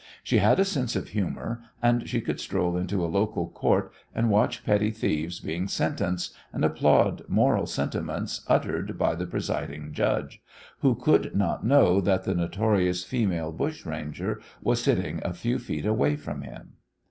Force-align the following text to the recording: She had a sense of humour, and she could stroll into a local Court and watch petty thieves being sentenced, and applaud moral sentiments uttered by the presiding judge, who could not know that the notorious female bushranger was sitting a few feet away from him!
She 0.23 0.39
had 0.39 0.59
a 0.59 0.65
sense 0.65 0.95
of 0.95 1.09
humour, 1.09 1.61
and 1.79 2.09
she 2.09 2.21
could 2.21 2.39
stroll 2.39 2.75
into 2.75 3.05
a 3.05 3.05
local 3.05 3.47
Court 3.51 3.91
and 4.15 4.31
watch 4.31 4.65
petty 4.65 4.89
thieves 4.89 5.39
being 5.39 5.67
sentenced, 5.67 6.33
and 6.51 6.65
applaud 6.65 7.21
moral 7.27 7.67
sentiments 7.67 8.43
uttered 8.47 8.97
by 8.97 9.13
the 9.13 9.27
presiding 9.27 9.93
judge, 9.93 10.41
who 10.79 10.95
could 10.95 11.35
not 11.35 11.63
know 11.63 12.01
that 12.01 12.23
the 12.23 12.33
notorious 12.33 13.03
female 13.03 13.51
bushranger 13.51 14.41
was 14.59 14.81
sitting 14.81 15.21
a 15.23 15.35
few 15.35 15.59
feet 15.59 15.85
away 15.85 16.15
from 16.15 16.41
him! 16.41 16.77